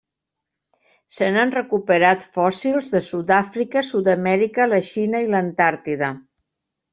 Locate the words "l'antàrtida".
5.37-6.11